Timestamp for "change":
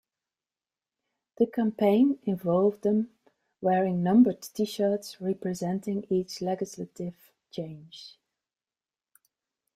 7.51-8.17